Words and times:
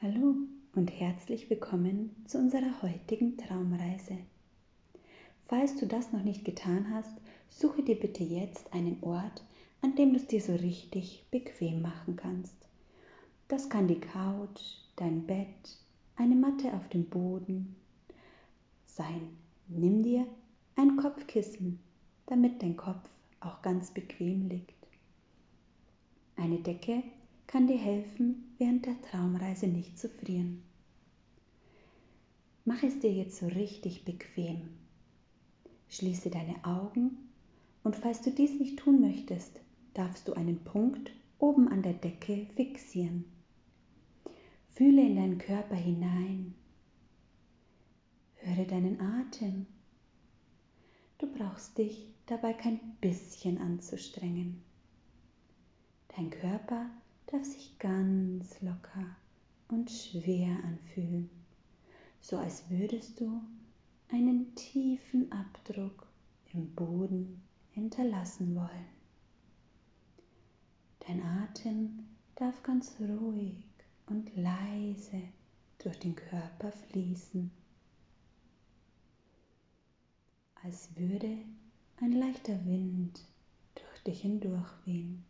Hallo 0.00 0.36
und 0.76 0.92
herzlich 0.92 1.50
willkommen 1.50 2.14
zu 2.24 2.38
unserer 2.38 2.82
heutigen 2.82 3.36
Traumreise. 3.36 4.16
Falls 5.48 5.74
du 5.74 5.86
das 5.86 6.12
noch 6.12 6.22
nicht 6.22 6.44
getan 6.44 6.86
hast, 6.94 7.18
suche 7.48 7.82
dir 7.82 7.98
bitte 7.98 8.22
jetzt 8.22 8.72
einen 8.72 9.02
Ort, 9.02 9.42
an 9.80 9.96
dem 9.96 10.10
du 10.10 10.18
es 10.18 10.28
dir 10.28 10.40
so 10.40 10.54
richtig 10.54 11.24
bequem 11.32 11.82
machen 11.82 12.14
kannst. 12.14 12.54
Das 13.48 13.68
kann 13.68 13.88
die 13.88 13.98
Couch, 13.98 14.76
dein 14.94 15.26
Bett, 15.26 15.80
eine 16.14 16.36
Matte 16.36 16.72
auf 16.74 16.88
dem 16.90 17.06
Boden 17.06 17.74
sein. 18.86 19.36
Nimm 19.66 20.04
dir 20.04 20.28
ein 20.76 20.96
Kopfkissen, 20.96 21.80
damit 22.26 22.62
dein 22.62 22.76
Kopf 22.76 23.10
auch 23.40 23.62
ganz 23.62 23.90
bequem 23.90 24.48
liegt. 24.48 24.76
Eine 26.36 26.60
Decke 26.60 27.02
kann 27.48 27.66
dir 27.66 27.78
helfen, 27.78 28.54
während 28.58 28.86
der 28.86 29.00
Traumreise 29.02 29.66
nicht 29.66 29.98
zu 29.98 30.08
frieren. 30.08 30.62
Mach 32.64 32.82
es 32.82 33.00
dir 33.00 33.10
jetzt 33.10 33.38
so 33.38 33.46
richtig 33.46 34.04
bequem. 34.04 34.68
Schließe 35.88 36.28
deine 36.28 36.62
Augen 36.64 37.16
und 37.82 37.96
falls 37.96 38.20
du 38.20 38.30
dies 38.30 38.60
nicht 38.60 38.78
tun 38.78 39.00
möchtest, 39.00 39.60
darfst 39.94 40.28
du 40.28 40.34
einen 40.34 40.62
Punkt 40.62 41.10
oben 41.38 41.68
an 41.68 41.82
der 41.82 41.94
Decke 41.94 42.46
fixieren. 42.54 43.24
Fühle 44.68 45.00
in 45.00 45.16
deinen 45.16 45.38
Körper 45.38 45.74
hinein. 45.74 46.54
Höre 48.36 48.66
deinen 48.66 49.00
Atem. 49.00 49.66
Du 51.16 51.26
brauchst 51.26 51.78
dich 51.78 52.12
dabei 52.26 52.52
kein 52.52 52.78
bisschen 53.00 53.56
anzustrengen. 53.58 54.62
Dein 56.14 56.28
Körper 56.28 56.90
darf 57.30 57.44
sich 57.44 57.78
ganz 57.78 58.60
locker 58.62 59.16
und 59.68 59.90
schwer 59.90 60.56
anfühlen, 60.64 61.28
so 62.20 62.38
als 62.38 62.70
würdest 62.70 63.20
du 63.20 63.42
einen 64.10 64.54
tiefen 64.54 65.30
Abdruck 65.30 66.06
im 66.54 66.74
Boden 66.74 67.42
hinterlassen 67.72 68.56
wollen. 68.56 68.86
Dein 71.00 71.22
Atem 71.22 72.06
darf 72.34 72.62
ganz 72.62 72.96
ruhig 72.98 73.62
und 74.06 74.34
leise 74.34 75.22
durch 75.78 75.98
den 75.98 76.16
Körper 76.16 76.72
fließen, 76.72 77.50
als 80.62 80.96
würde 80.96 81.36
ein 82.00 82.12
leichter 82.12 82.64
Wind 82.64 83.22
durch 83.74 84.02
dich 84.04 84.22
hindurch 84.22 84.70
wehen 84.86 85.24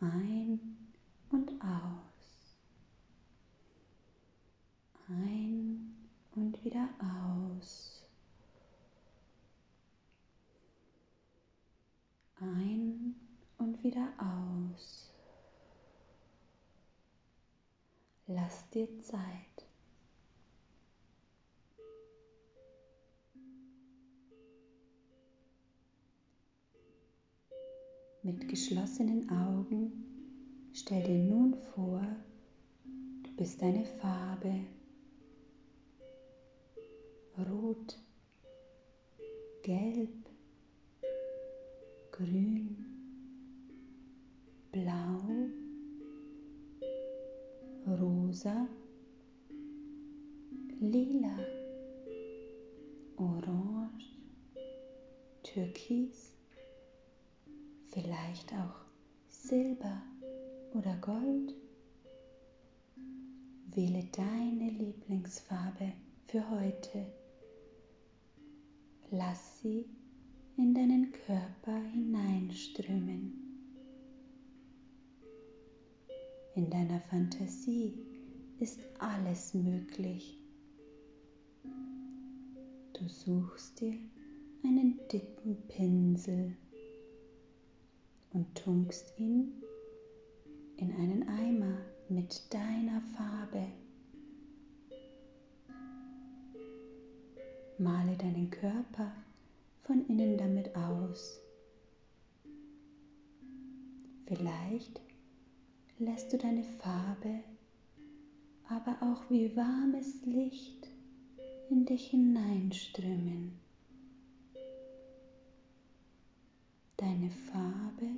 ein 0.00 0.76
und 1.30 1.50
aus, 1.60 2.56
ein 5.08 5.96
und 6.34 6.64
wieder 6.64 6.88
aus, 7.00 8.04
ein 12.40 13.14
und 13.58 13.82
wieder 13.82 14.08
aus. 14.18 15.10
Lass 18.26 18.68
dir 18.70 18.88
Zeit. 19.02 19.65
Mit 28.26 28.48
geschlossenen 28.48 29.30
Augen 29.30 29.92
stell 30.72 31.00
dir 31.04 31.16
nun 31.16 31.54
vor, 31.54 32.04
du 33.22 33.30
bist 33.36 33.62
eine 33.62 33.84
Farbe. 33.84 34.64
Rot, 37.38 37.96
gelb, 39.62 40.28
grün, 42.10 42.84
blau, 44.72 45.22
rosa, 47.86 48.66
lila, 50.80 51.38
orange, 53.18 54.18
türkis 55.44 56.35
vielleicht 57.96 58.52
auch 58.52 58.74
Silber 59.30 60.02
oder 60.74 60.94
Gold. 61.00 61.54
Wähle 63.74 64.04
deine 64.12 64.70
Lieblingsfarbe 64.70 65.92
für 66.26 66.50
heute. 66.50 67.06
Lass 69.10 69.60
sie 69.62 69.86
in 70.58 70.74
deinen 70.74 71.10
Körper 71.10 71.76
hineinströmen. 71.92 73.32
In 76.54 76.68
deiner 76.68 77.00
Fantasie 77.00 77.94
ist 78.58 78.80
alles 78.98 79.54
möglich. 79.54 80.38
Du 82.92 83.08
suchst 83.08 83.80
dir 83.80 83.96
einen 84.62 85.00
dicken 85.10 85.56
Pinsel 85.68 86.56
und 88.36 88.54
tunkst 88.54 89.14
ihn 89.18 89.50
in 90.76 90.92
einen 90.92 91.26
Eimer 91.26 91.78
mit 92.10 92.52
deiner 92.52 93.00
Farbe. 93.16 93.66
Male 97.78 98.16
deinen 98.18 98.50
Körper 98.50 99.10
von 99.84 100.06
innen 100.08 100.36
damit 100.36 100.76
aus. 100.76 101.40
Vielleicht 104.26 105.00
lässt 105.98 106.30
du 106.30 106.36
deine 106.36 106.62
Farbe 106.62 107.40
aber 108.68 108.96
auch 109.00 109.30
wie 109.30 109.56
warmes 109.56 110.24
Licht 110.24 110.88
in 111.70 111.86
dich 111.86 112.08
hineinströmen. 112.08 113.65
Deine 116.98 117.28
Farbe 117.30 118.08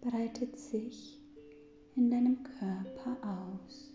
breitet 0.00 0.56
sich 0.56 1.20
in 1.96 2.08
deinem 2.08 2.44
Körper 2.44 3.16
aus. 3.66 3.92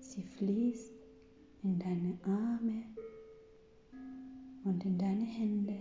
Sie 0.00 0.22
fließt 0.22 0.92
in 1.62 1.78
deine 1.78 2.18
Arme 2.22 2.82
und 4.64 4.84
in 4.84 4.98
deine 4.98 5.24
Hände, 5.24 5.78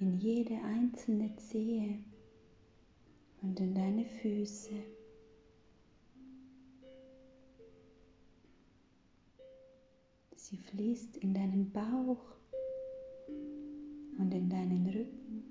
in 0.00 0.16
jede 0.16 0.54
einzelne 0.62 1.36
Zehe 1.36 1.98
und 3.42 3.60
in 3.60 3.74
deine 3.74 4.06
Füße. 4.06 4.97
Sie 10.50 10.56
fließt 10.56 11.18
in 11.18 11.34
deinen 11.34 11.70
Bauch 11.72 12.24
und 14.16 14.32
in 14.32 14.48
deinen 14.48 14.86
Rücken. 14.86 15.44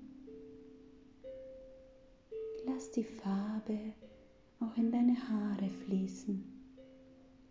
Lass 2.66 2.90
die 2.90 3.04
Farbe 3.04 3.78
auch 4.58 4.76
in 4.76 4.90
deine 4.90 5.14
Haare 5.28 5.70
fließen, 5.70 6.44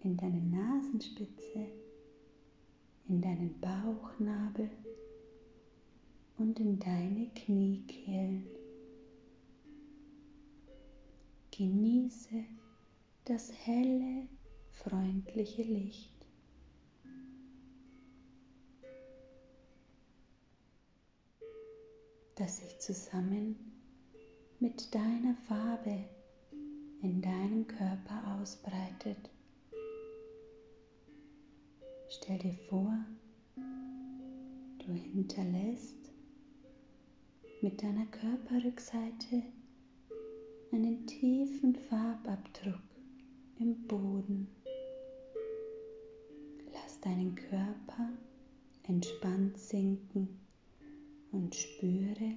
in 0.04 0.18
deine 0.18 0.42
Nasenspitze, 0.42 1.68
in 3.08 3.22
deinen 3.22 3.58
Bauchnabel 3.62 4.70
und 6.40 6.60
in 6.60 6.78
deine 6.80 7.30
Kniekehlen. 7.34 8.46
Genieße 11.52 12.44
das 13.24 13.54
helle, 13.66 14.28
freundliche 14.70 15.64
Licht. 15.64 16.17
Das 22.38 22.58
sich 22.58 22.78
zusammen 22.80 23.56
mit 24.60 24.94
deiner 24.94 25.36
Farbe 25.48 26.06
in 27.02 27.22
deinem 27.22 27.66
Körper 27.66 28.40
ausbreitet. 28.40 29.18
Stell 32.10 32.38
dir 32.38 32.56
vor, 32.70 32.94
du 33.56 34.94
hinterlässt 34.94 36.12
mit 37.62 37.82
deiner 37.82 38.06
Körperrückseite 38.06 39.44
einen 40.72 41.08
tiefen 41.08 41.76
Farbabdruck 41.90 42.82
im 43.60 43.88
Boden. 43.88 44.48
Lass 46.72 47.00
deinen 47.02 47.34
Körper 47.34 48.10
entspannt 48.84 49.58
sinken 49.58 50.47
und 51.32 51.56
spüre, 51.56 52.36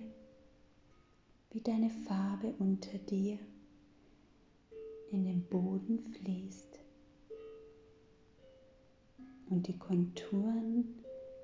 wie 1.53 1.61
deine 1.61 1.91
Farbe 1.91 2.55
unter 2.59 2.99
dir 2.99 3.39
in 5.11 5.25
den 5.25 5.43
Boden 5.43 5.99
fließt 5.99 6.79
und 9.49 9.67
die 9.67 9.79
Konturen 9.79 10.95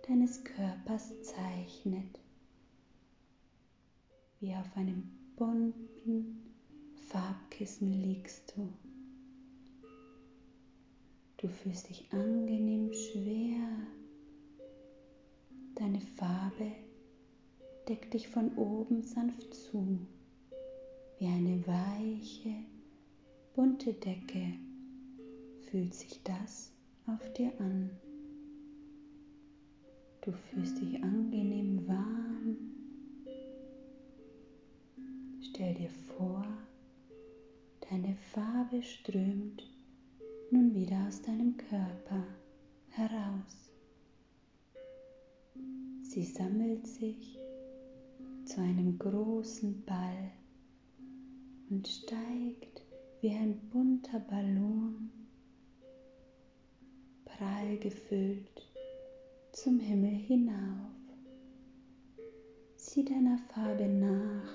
deines 0.06 0.44
Körpers 0.44 1.12
zeichnet, 1.22 2.20
wie 4.40 4.54
auf 4.54 4.76
einem 4.76 5.02
bunten 5.36 6.52
Farbkissen 7.08 7.92
liegst 7.92 8.54
du. 8.56 8.72
Du 11.38 11.48
fühlst 11.48 11.88
dich 11.88 12.06
angenehm 12.12 12.92
schwer. 12.92 13.68
Deine 15.74 16.00
Farbe 16.00 16.72
deckt 17.88 18.14
dich 18.14 18.28
von 18.28 18.56
oben 18.56 19.02
sanft 19.02 19.54
zu, 19.54 19.98
wie 21.18 21.26
eine 21.26 21.66
weiche, 21.66 22.54
bunte 23.54 23.92
Decke 23.94 24.54
fühlt 25.70 25.94
sich 25.94 26.20
das 26.22 26.72
auf 27.06 27.32
dir 27.34 27.52
an. 27.60 27.90
Du 30.20 30.32
fühlst 30.32 30.80
dich 30.80 31.02
angenehm 31.02 31.86
warm. 31.86 32.56
Stell 35.40 35.74
dir 35.74 35.90
vor, 35.90 36.44
deine 37.88 38.16
Farbe 38.32 38.82
strömt 38.82 39.70
nun 40.50 40.74
wieder 40.74 41.06
aus 41.06 41.22
deinem 41.22 41.56
Körper 41.56 42.24
heraus. 42.90 43.70
Sie 46.02 46.24
sammelt 46.24 46.86
sich 46.86 47.38
zu 48.44 48.60
einem 48.60 48.98
großen 48.98 49.84
Ball 49.84 50.30
und 51.70 51.86
steigt 51.86 52.82
wie 53.20 53.30
ein 53.30 53.58
bunter 53.70 54.20
Ballon, 54.20 55.10
prall 57.24 57.76
gefüllt, 57.78 58.70
zum 59.52 59.80
Himmel 59.80 60.14
hinauf. 60.14 60.90
Sieh 62.76 63.04
deiner 63.04 63.38
Farbe 63.52 63.88
nach, 63.88 64.52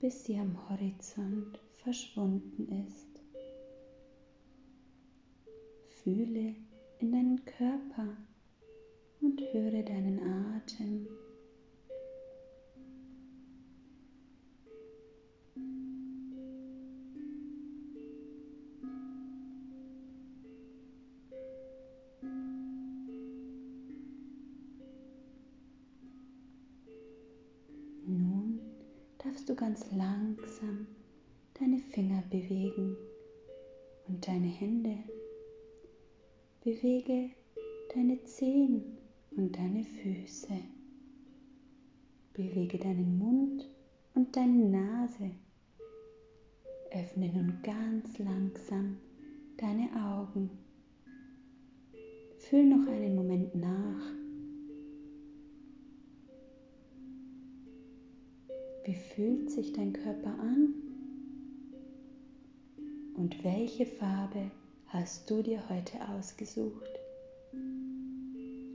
bis 0.00 0.24
sie 0.24 0.38
am 0.38 0.56
Horizont 0.68 1.58
verschwunden 1.76 2.84
ist. 2.86 3.20
Fühle 6.02 6.54
in 6.98 7.12
deinen 7.12 7.44
Körper 7.44 8.16
und 9.20 9.40
höre 9.52 9.82
deinen 9.82 10.18
Atem. 10.18 11.06
Darfst 29.22 29.48
du 29.48 29.54
ganz 29.54 29.84
langsam 29.92 30.86
deine 31.58 31.78
Finger 31.78 32.22
bewegen 32.30 32.96
und 34.08 34.26
deine 34.26 34.46
Hände. 34.46 34.96
Bewege 36.64 37.30
deine 37.94 38.22
Zehen 38.24 38.82
und 39.36 39.56
deine 39.56 39.84
Füße. 39.84 40.60
Bewege 42.32 42.78
deinen 42.78 43.18
Mund 43.18 43.68
und 44.14 44.34
deine 44.34 44.70
Nase. 44.70 45.30
Öffne 46.92 47.28
nun 47.28 47.58
ganz 47.62 48.18
langsam 48.18 48.96
deine 49.58 49.88
Augen. 50.02 50.50
Fühl 52.38 52.64
noch 52.64 52.90
einen 52.90 53.14
Moment 53.14 53.54
nach. 53.54 54.19
Wie 58.90 58.96
fühlt 58.96 59.48
sich 59.52 59.72
dein 59.72 59.92
Körper 59.92 60.36
an? 60.40 60.74
Und 63.14 63.44
welche 63.44 63.86
Farbe 63.86 64.50
hast 64.88 65.30
du 65.30 65.42
dir 65.42 65.62
heute 65.68 65.92
ausgesucht? 66.08 66.90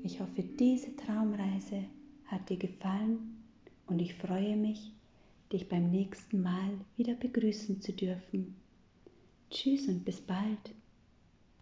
Ich 0.04 0.22
hoffe, 0.22 0.42
diese 0.58 0.96
Traumreise 0.96 1.84
hat 2.28 2.50
dir 2.50 2.56
gefallen 2.56 3.44
und 3.88 4.02
ich 4.02 4.14
freue 4.14 4.56
mich, 4.56 4.94
dich 5.52 5.68
beim 5.68 5.92
nächsten 5.92 6.42
Mal 6.42 6.80
wieder 6.96 7.16
begrüßen 7.16 7.82
zu 7.82 7.92
dürfen. 7.92 8.56
Tschüss 9.50 9.90
und 9.90 10.06
bis 10.06 10.22
bald. 10.22 10.74